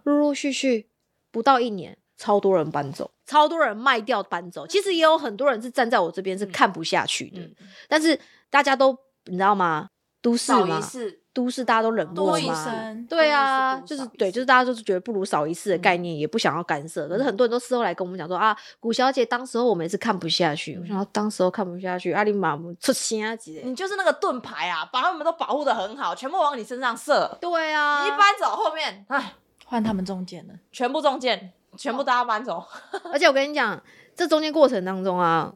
[0.05, 0.89] 陆陆续续
[1.31, 4.67] 不到一年，超多人搬走，超多人卖掉搬走。
[4.67, 7.55] 其实也有很多人是站在我这边是看不下去的，嗯，
[7.89, 8.19] 但是
[8.51, 9.89] 大家都你知道吗？
[10.23, 12.65] 都市嘛，事，都市大家都冷漠多一嘛。
[12.65, 17.09] 生，对啊，就是对，就是大家就是觉得不如少一次的概念，也不想要干涉。
[17.09, 23.61] 可是很多人都事后来跟我们讲说啊，古小姐当时候我们也是看不下去，我想要当时候看不下去，阿里马姆出心啊姐。
[23.65, 27.37] 你就是那个盾牌啊，把他们都保护的很好，全部往你身上射。
[27.41, 29.35] 对啊，你一搬走后面，哎，
[29.67, 30.55] 换他们中间了。
[30.71, 32.65] 全部中箭，全部大家搬走。
[33.13, 33.83] 而且我跟你讲，
[34.15, 35.53] 这中间过程当中啊，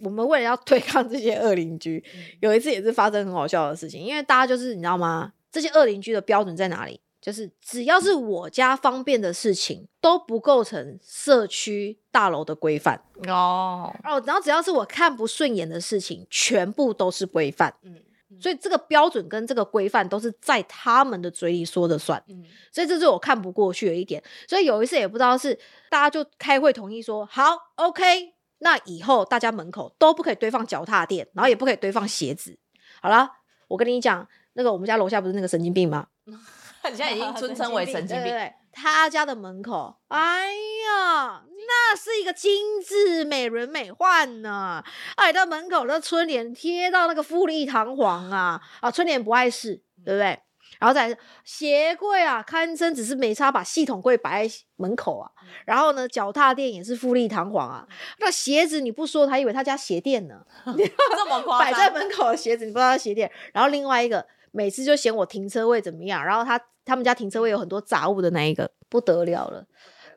[0.00, 2.02] 我们为了要对抗这些恶邻居，
[2.40, 5.32] 有一次也是发生很好笑的事情，因为大家就是你知道吗？
[5.50, 7.00] 这些恶邻居的标准在哪里？
[7.20, 14.22] 就是只要是我家方便的事情，都不构成社区大楼的规范哦，哦。
[14.24, 17.74] 然后只要是我看不顺眼的事情，全部都是规范。
[17.82, 17.96] 嗯
[18.40, 22.22] 所以这个标准跟这个规范都是在他们的嘴里说的算。
[22.28, 24.22] 嗯，所以这是我看不过去的一点。
[24.48, 25.52] 所以有一次也不知道是
[25.90, 27.42] 大家就开会同意说好
[27.74, 32.58] ，OK，那以后大家门口都不可以堆放脚踏垫，然后也不可以堆放鞋子。
[33.02, 33.28] 好了，
[33.68, 36.06] 我跟你讲，那个我们家楼下不是那个神经病吗？
[36.26, 44.82] 你现在已经 尊称为神经病，对对对，他家的门口，哎呀，那是一个精致美轮美奂呢。
[45.16, 50.40] 哎，到门口的春联贴到那个富丽堂皇啊啊，春联不碍事，对不对？
[50.80, 55.30] 然后再鞋柜啊，堪称只是没差把系统柜摆在门口啊。
[55.64, 57.86] 然后呢，脚踏垫也是富丽堂皇啊。
[58.18, 60.44] 那鞋子你不说，他以为他家鞋店呢。
[60.66, 61.92] 这么夸摆在张？
[61.92, 63.30] 门口的鞋子，你不知道他鞋店。
[63.52, 69.66] 然后另外一个，每次就嫌我停车位怎么样，然后他他们家停车位有很多杂物的那一个，不得了了。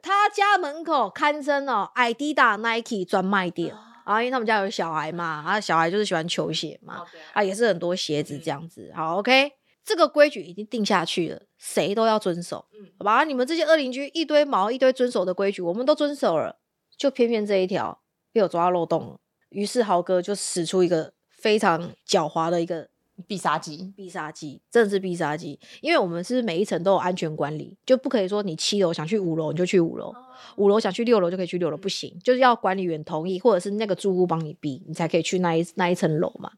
[0.02, 3.74] 他家门口堪称哦，Adidas、Nike 专卖店
[4.04, 8.92] 啊，因为他们家有小孩嘛，啊，小孩就是喜欢球鞋嘛，啊，也是很多鞋子这样子。
[8.94, 9.50] 好，OK，
[9.86, 13.24] 这个规矩已经定下去了，谁都要遵守，嗯好吧？
[13.24, 16.58] 你们这些恶邻居一堆毛一堆遵守的规矩，我们都遵守了，
[16.98, 19.20] 就偏偏这一条被我抓到漏洞了。
[19.50, 22.90] 于是豪哥就使出一个非常狡猾的一个
[23.28, 25.60] 必杀技，必杀技，真的是必杀技。
[25.82, 30.12] 因为我们是每一层都有安全管理，就不可以说你七楼想去五楼你就去五楼，
[30.56, 36.52] 五楼想去六楼就可以去六楼，不行，就是要管理员同意，或者是那个住户帮你逼，你才可以去那一那一层楼嘛。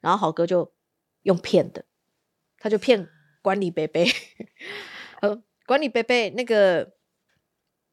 [0.00, 0.72] 然后豪哥就
[1.24, 1.84] 用骗的，
[2.58, 3.08] 他就骗
[3.42, 4.06] 管理贝贝，
[5.22, 6.92] 呃，管理贝贝那个，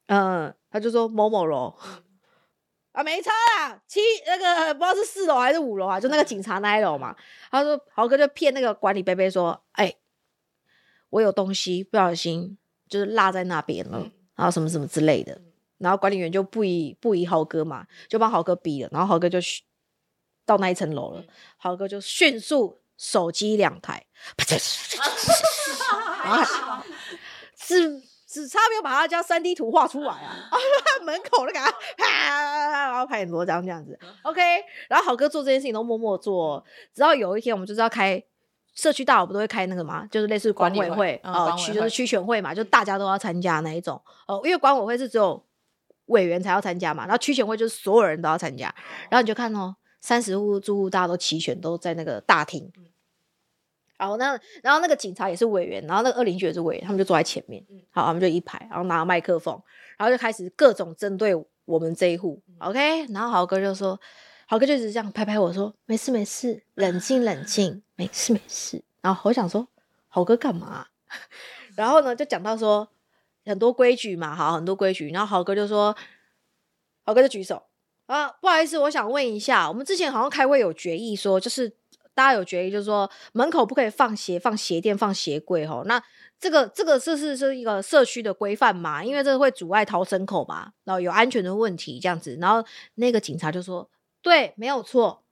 [0.07, 1.75] 呃，他就说某某楼。
[2.91, 7.13] 啊，没差啦，七那个不知道是四楼还是五楼啊，就那个警察那一楼嘛。
[7.51, 9.93] 他说豪哥就骗那个管理贝贝说，哎、
[11.09, 13.99] 我有东西不小心就是落在那边了，
[14.35, 15.41] 然后什么什么之类的。
[15.77, 19.63] 然后管理员就不疑不疑豪哥嘛，就帮豪哥逼了，然后豪哥就去
[20.45, 21.25] 到那一层楼了，
[21.57, 24.05] 豪哥就迅速手机两台，
[27.57, 30.35] 只只差没有把他家三 D 图画出来啊！
[31.03, 33.97] 门口就给他啪，然后拍很多张这样子。
[34.23, 34.41] OK，
[34.89, 38.21] 然后好哥做这件事情都默默做，直到有一天我们就是要开
[38.73, 45.41] 社区大佬，不都会开那个嘛，就是类似管委会哦，区就是区全会嘛，就大家都要参加那一种哦，因为管委会是只有
[46.07, 48.73] 委员才要参加嘛，然后区全会就是所有人都要参加，
[49.09, 49.73] 然后你就看哦，
[50.05, 52.71] 三十户住户大家都齐全，都在那个大厅。
[53.97, 59.59] 然后那，然后那个警察也是委员，然后那个二邻居也是委员，他们就坐在前面，好，他们就一排，然后拿麦克风，
[59.97, 61.33] 然后就开始各种针对
[61.65, 63.99] 我们这一户，OK，然后豪哥就说，
[64.45, 68.83] 豪哥就一直这样拍拍我说，没事没事，冷静冷静，没事没事。
[69.01, 69.67] 然后我想说，
[70.07, 70.85] 豪哥干嘛？
[71.75, 72.87] 然后呢，就讲到说
[73.43, 75.09] 很多规矩嘛，好，很多规矩。
[75.09, 75.95] 然后豪哥就说，
[77.03, 77.63] 豪哥就举手
[78.07, 81.69] 啊，不好意思，我想问一下，我们之前好像开会有决议说，就是
[82.13, 85.83] 大家有决议，就是说门口不可以放鞋、放鞋垫、放鞋柜哦。
[85.85, 86.01] 那
[86.39, 89.03] 这个这个是是是一个社区的规范嘛？
[89.03, 92.37] 因为这个会阻碍逃生口嘛，然后有安全的问题这样子。
[92.39, 92.63] 然后
[92.95, 93.89] 那个警察就说，
[94.21, 95.23] 对，没有错。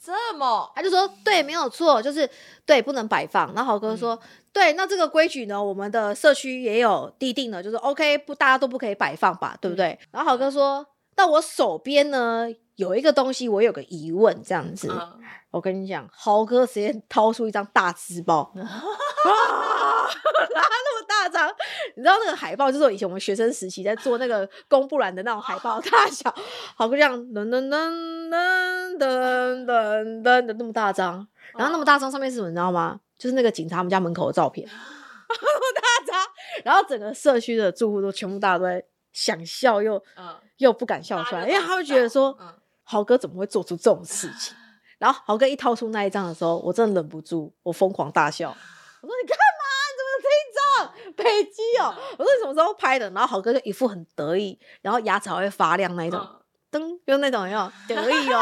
[0.00, 2.28] 这么他就说对，没有错，就是
[2.64, 3.52] 对，不能摆放。
[3.54, 4.16] 然后豪哥说，
[4.52, 9.98] 对，那这个规矩呢，我们的社区也有地定的，就是 OK，不，大家都不可以摆放吧，对不对？
[10.12, 14.88] 然后豪哥说，那我手边呢有一个东西，我有个疑问，这样子。
[14.90, 18.68] 嗯我跟你讲，豪哥直接掏出一张大字报， 啊，拿
[20.60, 21.48] 那么大张，
[21.96, 26.30] 你知道那个海报就是我以前我们学生时期在做那个公布栏的那种海报大小，
[26.74, 31.26] 豪哥这样噔噔噔噔噔噔噔的那么大张，
[31.56, 33.00] 然后那么大张上面是什么，你知道吗？
[33.16, 34.80] 就是那个警察他们家门口的照片， 那么
[35.80, 36.20] 大张，
[36.64, 38.84] 然后整个社区的住户都全部大家都在
[39.16, 42.36] 想笑又嗯又不敢笑出来，因为他会觉得说。
[42.38, 42.52] 嗯
[42.88, 44.54] 豪哥怎么会做出这种事情？
[44.98, 48.48] 然后豪哥一掏出那一张的时候，我真的忍不住，我疯狂大笑。
[48.50, 49.64] 我说：“你干嘛？
[49.90, 51.12] 你怎么这一张？
[51.42, 56.20] 北极哦！”我说：“你什么时候拍的？”然后豪哥就一副很得意，然后牙齿还会发亮那一种，
[56.70, 58.38] 嗯噔，就那种有没有 得意哦？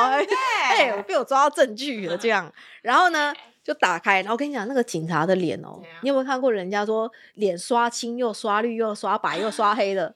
[0.68, 2.52] 哎、我被我抓到证据了，这样。
[2.82, 3.32] 然后呢，
[3.62, 10.14] 就打开，然后我跟你讲，那个警察的脸哦你有没有看过人家说脸刷青又刷绿又刷白又刷黑的，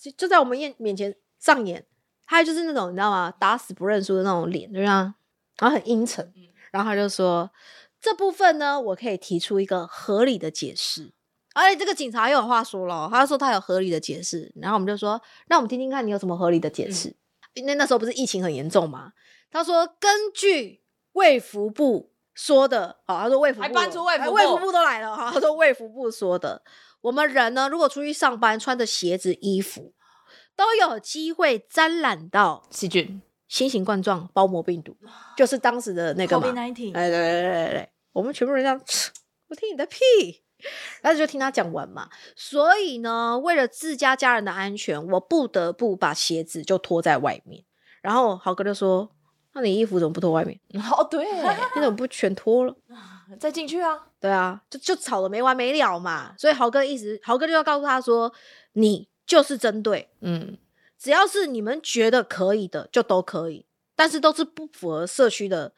[0.00, 1.86] 就就在我们面面前上演。
[2.24, 3.32] 还有就是那种你知道吗？
[3.40, 5.12] 打死不认输的那种脸，就这样，
[5.58, 6.32] 然后很阴沉。
[6.70, 7.50] 然后他就说
[8.00, 11.12] 这部分呢，我可以提出一个合理的解释。
[11.52, 17.12] 而且这个警察又有话说了哦，他说他有合理的解释，然后我们就说，那我们听听看你有什么合理的解释。
[17.54, 19.12] 因为那时候不是疫情很严重嘛，
[19.50, 20.84] 他说根据
[21.14, 26.62] 卫福部说的，哦，他说卫福部还搬出卫福部哎卫福部都来了哈，他说卫福部说的，
[27.02, 29.94] 我们人呢如果出去上班穿的鞋子衣服，
[30.54, 34.96] 都有机会沾染到细菌，新型冠状包膜病毒，
[35.36, 38.80] 就是当时的那个嘛 COVID nineteen，哎，对对对对对，我们全部人这样，
[39.48, 39.98] 我听你的屁，
[41.00, 42.08] 然后就听他讲完嘛。
[42.36, 47.64] 所以呢，为了自家家人的安全，我不得不把鞋子就脱在外面。
[48.02, 49.10] 然后豪哥就说
[49.52, 50.58] ：“那你衣服怎么不脱外面？
[50.90, 52.74] 哦对，你怎么不全脱了
[53.38, 56.34] 再进去啊，？”对啊，就就吵得没完没了嘛。
[56.36, 58.32] 所以豪哥一直，豪哥就要告诉他说
[58.74, 60.58] ：“你就是针对，嗯，
[60.98, 63.64] 只要是你们觉得可以的，就都可以，
[63.96, 65.72] 但是都是不符合社区的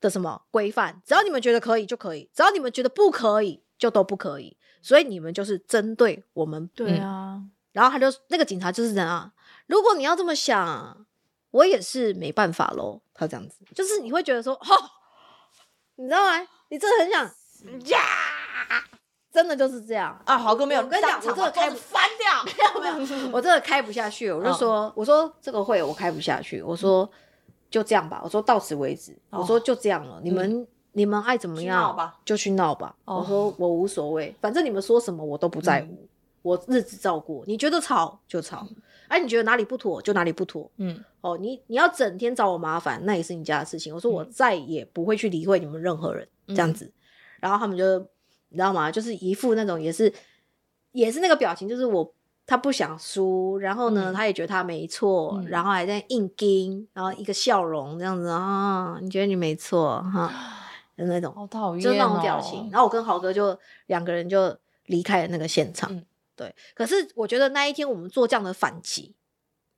[0.00, 1.02] 的什么规范。
[1.04, 4.56] 只要你们觉得可以就可以，只要你们觉得不可以就都不可以。
[4.80, 6.66] 所以你们就是针对我们。
[6.74, 9.32] 对啊，然后他就那个警察就是这样啊，
[9.66, 11.06] 如果你要这么想，
[11.50, 13.02] 我也是没办法喽。
[13.12, 14.90] 他这样子，就是你会觉得说，哦，
[15.96, 16.48] 你知道吗？
[16.70, 17.30] 你真的很想
[17.86, 17.98] 呀，
[19.32, 20.20] 真的就是这样。
[20.26, 22.44] 啊，豪哥没有我跟你讲我这个开翻掉，
[22.80, 27.08] 没有没有，我真的开不下去，我就说，我说这个会我开不下去，我说
[27.70, 32.18] 就这样吧，我说到此为止，我说就这样了，你们、你们爱怎么样吧。
[32.24, 33.20] 就去闹吧，哦。
[33.20, 36.06] 我说我无所谓，反正你们说什么我都不在乎，
[36.42, 38.66] 我日子照过，你觉得吵就吵，
[39.08, 43.94] 哎、你觉得哪里不妥就哪里不妥，嗯，哦，你你要整天找我麻烦，那也是你家的事情。
[43.94, 46.92] 我说我再也不会去理会你们任何人、这样子。
[47.42, 47.98] 然后他们就
[48.50, 48.88] 你知道吗？
[48.90, 50.12] 就是一副那种也是
[50.92, 52.14] 也是那个表情，就是我
[52.46, 60.32] 他不想输，然后呢，嗯他也觉得他没错，嗯然后还在硬盯，然后一个笑容这样子啊，你觉得你没错哈
[60.96, 62.70] 就那种，好讨厌、哦，就那种表情。
[62.70, 65.92] 然后我跟豪哥就两个人就离开了那个现场。
[65.92, 69.14] 嗯对，可是我觉得那一天我们做这样的反击，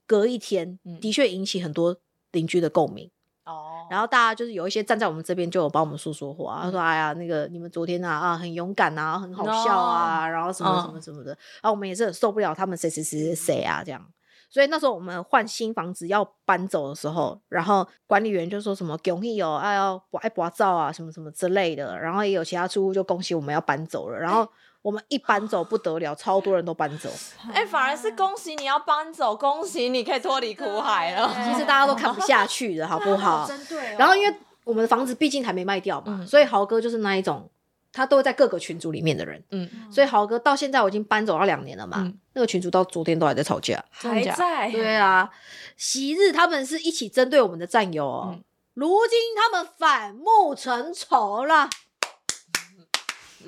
[0.06, 1.96] 隔一天、嗯的确引起很多
[2.30, 3.10] 邻居的共鸣。
[3.44, 11.30] 哦，然后大家就是有一些站在我们这边，就有帮我们说说话，他说：“哎呀，那个你们昨天啊啊很勇敢啊，很好笑啊，然后什么什么什么的。
[11.30, 14.02] 然后我们也是很受不了他们谁谁谁谁谁啊这样。
[14.48, 24.18] 所以那时候我们换新房子要搬走的时候，然后管理员就说什么“恭喜哦，哎要爱拔照啊，什么什么之类的。”然后也有其他住户就恭喜我们要搬走了。
[24.18, 24.48] 然后
[24.84, 27.08] 我们一搬走不得了，超多人都搬走。
[27.50, 31.34] 哎、反而是恭喜你要搬走，恭喜你可以脱离苦海了。
[31.42, 33.46] 其实大家都看不下去的好不好？
[33.48, 33.96] 针对哦。
[33.98, 37.48] 然后因为我们的房子毕竟还没卖掉嘛，嗯所以豪哥就是那一种，
[37.92, 39.42] 他都会在各个群组里面的人。
[39.52, 43.82] 嗯，所以豪哥到现在我已经搬走了两年了嘛，嗯那个群主到昨天都还在吵架。
[43.90, 45.30] 还在，对啊，
[45.78, 48.44] 昔日他们是一起针对我们的战友哦，嗯
[48.74, 51.70] 如今他们反目成仇了。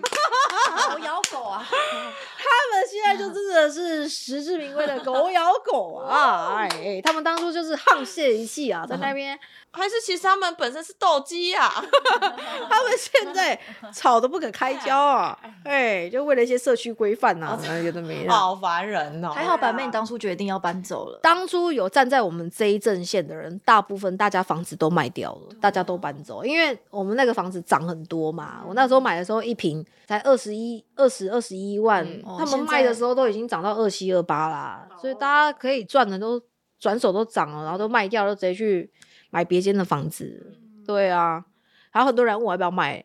[0.02, 6.66] 狗咬狗啊，他们现在就真的是实至名归的狗咬狗啊！
[6.70, 9.38] 哎，他们当初就是沆瀣一气啊，在那边，
[9.76, 11.70] 还是其实他们本身是斗鸡啊？
[12.68, 13.58] 他们现在
[13.92, 15.38] 吵得不可开交啊！
[15.64, 18.32] 哎，就为了一些社区规范呐，那有的没的。
[18.32, 19.30] 好烦人哦！
[19.30, 21.20] 还好板妹当初决定要搬走了。
[21.22, 28.62] 当初有站在我们这一阵线的人，大部分大家房子都卖掉了，大家都搬走，因为我们那个房子涨很多嘛。
[28.66, 32.06] 我那时候买的时候一平才二十一、二十、二十一万，
[32.38, 36.40] 他们卖的时候都已经涨到二七、二八啦，所以大家可以赚的都
[36.78, 38.90] 转手都涨了，然后都卖掉，都直接去
[39.30, 40.58] 买别间的房子。
[40.86, 41.44] 对啊，
[41.90, 43.04] 还有很多人问我要不要买，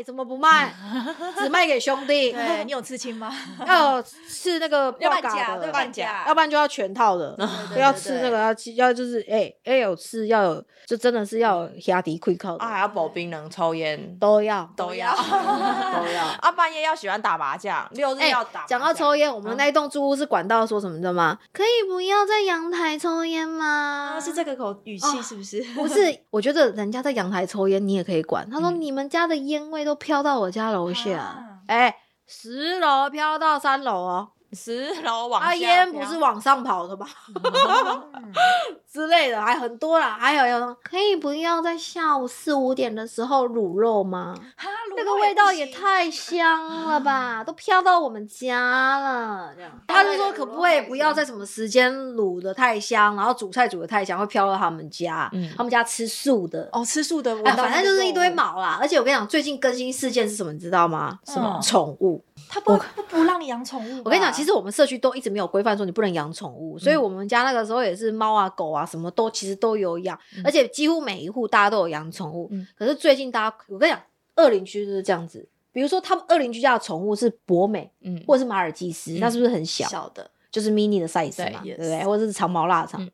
[0.00, 0.72] 卖怎么不卖？
[1.36, 3.30] 只卖给兄弟，对你有刺青吗？
[3.66, 7.36] 要吃那个半价的半价对半价要不然就要全套的，
[7.72, 15.14] 对要吃那个要吃要就是哎哎有吃要有，就真的是要有压低亏靠的，啊，还要保冰能抽烟，都要都要。
[15.14, 16.24] 都要。
[16.40, 18.80] 啊，半夜要喜欢打麻将，六日哎要打麻将。
[18.80, 21.38] 讲到抽烟，我们那一栋住屋是管道说什么你知道吗？
[21.52, 24.14] 可以不要在阳台抽烟吗？
[24.16, 25.62] 啊，是这个口语气是不是？
[25.74, 28.48] 不是，我觉得人家在阳台抽烟，你也可以管。
[28.50, 31.18] 他说、嗯你们家的烟味都飘到我家楼下。
[31.18, 37.06] 啊，哎、十楼飘到三楼哦，十楼往下啊，烟不是往上跑的吗？
[37.34, 38.32] 嗯
[38.92, 40.16] 之类的，还很多啦。
[40.18, 44.34] 还有有可以不要在下午四五点的时候卤肉吗？
[44.56, 49.52] 哈那个味道也太香了吧，都飘到我们家了。
[49.54, 55.28] 这样，他就说可不可以不要在什么时间卤的太香，然后煮菜煮的太香，会飘到他们家。
[55.32, 56.68] 嗯他们家吃素的。
[56.72, 61.18] 哦，吃素的，闻哎，反正就是一堆毛啦，而且我跟你讲，最近更新事件是什么，你知道吗？
[61.26, 62.24] 什么嗯宠物？
[62.48, 64.02] 他不不不让你养宠物。
[64.04, 72.48] 我跟你讲，其实我们社区都一直没有规范说你不能养宠物，所以我们家那个时候也是猫啊、狗啊，什么都其实都有养，嗯而且几乎每一户大家都有养宠物。
[72.50, 74.02] 嗯可是最近大家，我跟你讲，
[74.36, 79.86] 二邻居就是这样子，比如说他们二邻居家的宠物是博美嗯，或者是马尔济斯，嗯那是不是很小？
[79.88, 82.04] 小的，就是 mini 的 size 嘛，对不对？
[82.04, 83.02] 或者是长毛腊肠。
[83.02, 83.10] 嗯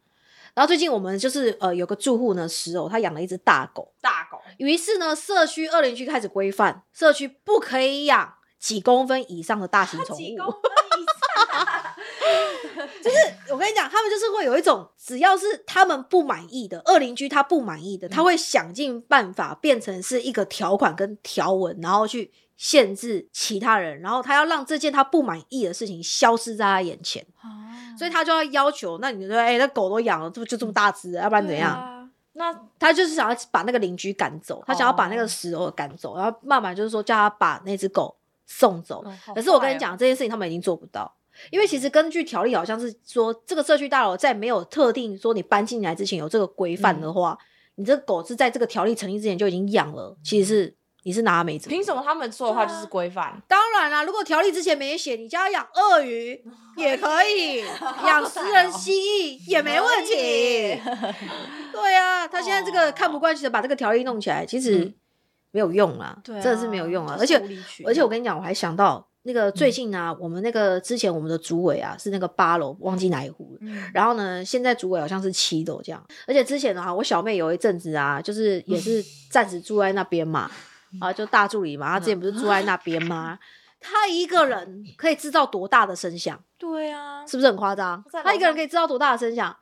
[0.54, 8.32] 然后最近我们就是呃有个住户呢，石偶他养了一只大狗，大狗，于是呢社区二邻居开始规范，社区不可以养
[8.66, 10.18] 几公分以上的大型宠物。
[10.18, 10.60] 几公分
[10.98, 11.04] 以
[13.04, 13.14] 上，
[13.54, 27.24] 我跟你讲，他们就是会有一种，只要是他们不满意的，二邻居他不满意的，他会想尽办法变成是一个条款跟条文，然后去限制其他人，然后他要让这件他不满意的事情消失在他眼前，
[27.96, 31.70] 所以他就要要求，那你说，哎、那狗都养了，这不就这么大只，要不然怎样？
[31.70, 32.10] 样？
[32.32, 38.14] 那他就是想要把那个邻居赶走，他想要把那个石头赶走，然后慢慢就是说叫他把那只狗
[38.46, 39.04] 送走。
[39.34, 41.12] 可是我跟你讲，这件事情他们已经做不到，
[41.50, 47.36] 因为其实根据条例好像是说，这个社区大楼在没有特定说你搬进来之前有这个规范的话，
[47.74, 51.68] 你这个狗是在这个条例成立之前就已经养了，其实是你是拿它没辙。
[51.68, 53.40] 凭什么他们说的话就是规范？
[53.46, 56.42] 当然啦，如果条例之前没写，你家养鳄鱼
[56.76, 57.64] 也可以，
[58.04, 60.80] 养食人蜥蜴也没问题。
[61.72, 64.94] 对啊，他现在这个看不惯，其实把这个条例弄起来，其实嗯
[65.56, 67.16] 没有用啊真的是没有用啊。
[67.18, 67.42] 而且
[67.86, 73.58] 而且我跟你讲，我还想到那个最近啊，我们那个之前我们的主委啊是那个八楼，忘记哪一户了。
[73.62, 76.06] 嗯然后呢，现在主委好像是七楼这样。
[76.26, 79.02] 而且之前的话，我小妹有一阵子啊，就是也是
[79.32, 80.50] 暂时住在那边嘛，
[81.00, 83.38] 啊，就大助理嘛，她之前不是住在那边吗？
[83.80, 86.38] 她一个人可以制造多大的声响？
[86.58, 89.56] 对啊，是不是很夸张她一个人可以制造多大的声响？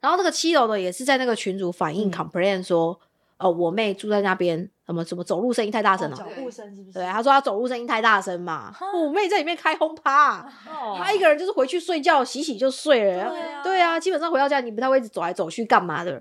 [0.00, 2.98] 然后那个七楼的也是在那个群主反映嗯 complain 说，
[3.36, 6.16] 呃，我妹住在那边，什么什么走路声音太大声了。
[6.16, 6.98] 哦脚步声是不是？
[6.98, 13.30] 对，他说他走路声音太大声嘛，我妹在里面开轰趴，哦她一个人就是回去睡觉，洗洗就睡了。
[13.30, 16.20] 对啊对啊，基本上回到家你不太会一直走来走去干嘛的。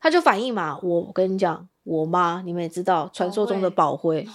[0.00, 4.26] 他就反映嘛，我我跟你讲，我妈你们也知道，传说中的宝辉，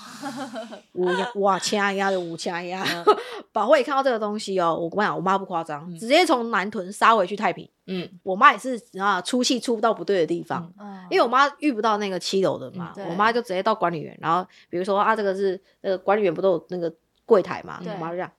[0.94, 1.06] 五
[1.42, 2.84] 哇掐压的五掐压，
[3.54, 7.70] 宝辉看到这个东西哦，我跟你讲，我妈不夸张，直接从南屯杀回去太平。
[7.86, 10.74] 嗯，我妈也是啊，出气出不到不对的地方。
[10.80, 16.92] 嗯，因为我妈遇不到那个七楼的嘛，嗯我妈就直接到管理员，然后比如说啊，这个是呃管理员不都有那个
[17.26, 18.32] 柜台嘛，我妈就这样，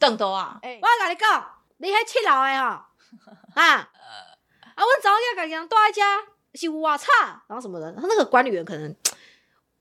[0.00, 1.44] 邓多啊，哎我跟你讲，
[1.78, 2.82] 你迄七楼的吼，
[3.54, 3.62] 啊，
[4.74, 6.02] 啊，我早起家己人住在家
[6.54, 8.94] 是我差，然后什么的，他那个管理员可能，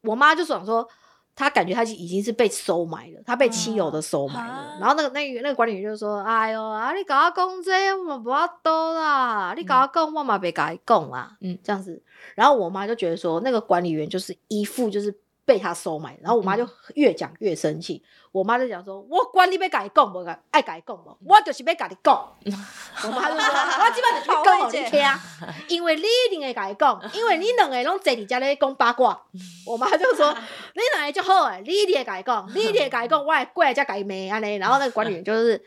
[0.02, 0.88] 我妈就想说。
[1.34, 4.54] 她感觉她已经是被收买了，她被亲友的收买了。
[4.54, 12.04] 啊然后那个那个那个管理员就说：“哎呦啊，你搞我讲这我们不要多啦，你搞我讲我嘛别甲你讲啦。”嗯嗯，这样子。
[12.36, 15.10] 然后我妈就觉得说，那个管理员就是一副就是
[15.46, 18.04] 被他收买，然后我妈就越讲越生气。
[18.32, 22.16] 我妈就讲说：“我管你要甲你讲无，爱甲你讲无，我就是要甲你讲。
[23.04, 23.46] ”我妈就说
[23.84, 25.04] ：“我即摆就是要讲互你听，
[25.68, 29.22] 因为你一定会甲你讲，因为你两个拢坐伫遮咧讲八卦。
[29.68, 30.34] ”我妈就说
[30.76, 35.62] ：“你两个就好诶，你一定会甲你讲，你一定会甲你讲，我会过来才甲你骂安尼。”然后那个管理员就是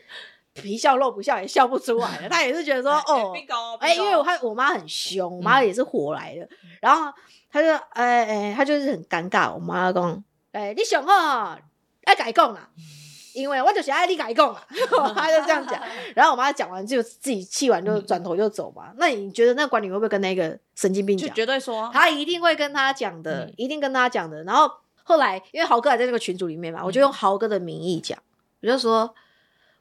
[0.55, 2.29] 皮笑肉不笑，也笑不出来了。
[2.29, 3.33] 他也是觉得说：“哦。”
[3.79, 6.47] 哎、因为我看我妈很凶，我妈也是火来的，
[6.81, 7.11] 然后
[7.51, 9.53] 他就哎哎、他就是很尴尬。
[9.53, 11.57] 我妈讲，哎、你想哦
[12.05, 12.69] 爱改讲啊，
[13.35, 14.65] 因为我就是爱你改讲啦，
[15.15, 15.81] 他就这样讲。
[16.15, 18.93] 然后我妈讲完就自己气完就转头就走嘛。
[18.97, 21.35] 那你觉得那个管理会不会跟那个神经病就讲？
[21.35, 24.43] 绝对说，他一定会跟他讲的，嗯一定跟他讲的。
[24.45, 24.71] 然后
[25.03, 28.17] 后来，因为豪哥还在那个群组里面嘛，我就用豪哥的名义讲，
[28.61, 29.13] 我就说，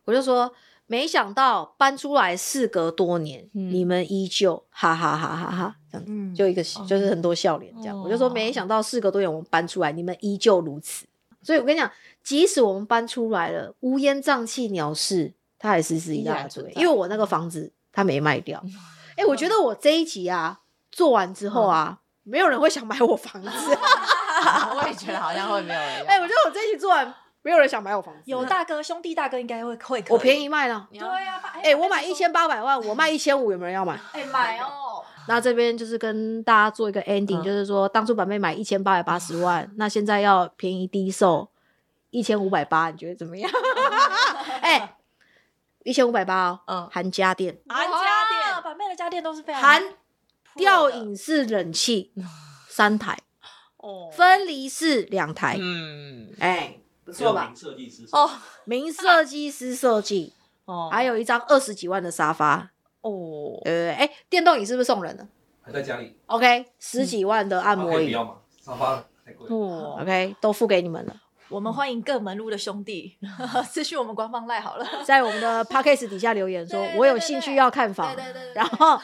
[0.04, 0.52] 我就说，
[0.86, 7.98] 没想到搬出来事隔多年，嗯你们依旧哈哈哈哈哈这样就一个就是很多笑脸这样。
[7.98, 11.06] 我就说，哦没想到事隔多年我们搬出来，你们依旧如此。
[11.42, 11.90] 所以我跟你讲，
[12.22, 16.72] 即使我们搬出来了，乌烟瘴气、鸟事，它还是是一依大堆。
[16.76, 18.62] 因为我那个房子它没卖掉。
[19.16, 23.48] 哎、我觉得我这一集啊做完之后啊，没有人会想买我房子。
[24.74, 26.04] 我也觉得好像会没有人要。
[26.06, 27.14] 哎、我觉得我这一集做完，
[27.44, 28.22] 没有人想买我房子。
[28.24, 30.44] 有大哥兄弟大哥应该会会，我便宜。
[30.44, 30.88] 宜卖了。
[30.90, 34.00] 对啊，哎、我买一千八百万，我卖一千五，有没有人要买？
[34.12, 41.50] 哎买哦， 那这边就是跟大家做一个 ending，、嗯就是说当初板妹买一千八百八十万， 那现在要便宜低售
[42.08, 43.50] 一千五百八，你觉得怎么样？
[44.62, 44.96] 哎、
[45.82, 47.98] 一千五百八哦，嗯含家电，含家
[48.30, 49.82] 电板妹的家电都是非常含
[50.56, 52.12] 吊影式冷气
[52.68, 53.18] 三台，
[53.76, 58.30] 哦分离式两台，嗯哎、不错吧名设计师哦
[58.64, 60.32] 名设计师设计，
[60.64, 62.70] 哦，还有一张二十几万的沙发，
[63.02, 65.26] 哦，呃，哎、电动椅是不是送人的
[65.62, 68.34] 还在家里，？OK，十几万的按摩椅不要嘛？
[68.60, 69.54] 沙发太贵了。
[69.54, 71.14] 哦，，OK，都付给你们了。
[71.50, 73.16] 我们欢迎各门路的兄弟
[73.68, 74.86] 私讯我们官方赖好了。
[75.04, 78.98] 在我们的 podcast 底下留言说我有兴趣要看房，对对对对然后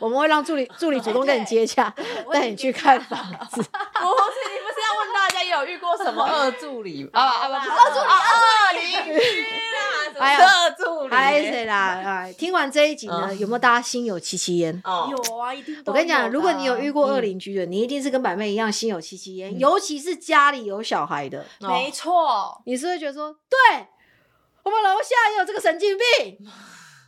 [0.00, 1.94] 我们会让助理助理主动跟你接洽，
[2.32, 3.28] 带你去看房子。
[3.28, 12.02] 不是，你不是要问大家有遇过什么二助理啊啊不是恶助理二邻居啦，哎呀恶助理，还谁啦？
[12.04, 14.80] 哎，听完这一集呢，嗯有没有大家心有戚戚焉？
[14.84, 23.86] 哦有啊，一定我跟你讲，如果你有遇过恶嗯邻居的，你一定是跟百妹一样心有戚戚焉，尤其是家里有小孩的，哦没错，你是会觉得说，对
[24.62, 26.38] 我们楼下也有这个神经病。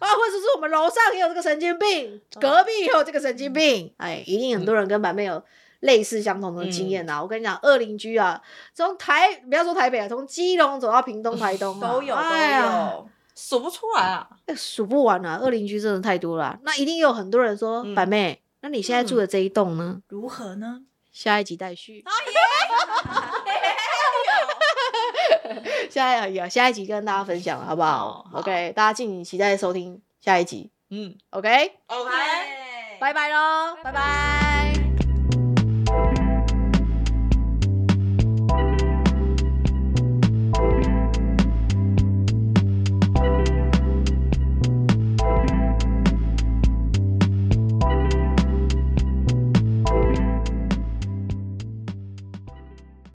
[0.01, 5.43] 啊，或者是我们楼上也有这个神经病，隔壁也有这个神经病，哎，一定很多人跟板妹有
[5.85, 8.41] 类似相同的经验呐、我跟你讲，二邻居啊，
[8.73, 13.09] 从台不要说台北啊，从基隆走到屏东、台东、啊、都有都有。
[13.37, 14.27] 数不出来啊。
[14.47, 20.01] 哎数不完啊，二邻居真的太多了啊、那一定有很多人说，嗯百妹，那你现在住的这一栋呢？
[20.09, 20.81] 如何呢？
[21.13, 22.03] 下一集待续。
[25.91, 30.71] 下一有下一集跟大家分享了，好不好哦好 o k 大家敬请期待收听下一集。
[30.91, 32.11] 嗯，OK，，OK。
[33.01, 34.84] 拜拜喽，拜拜。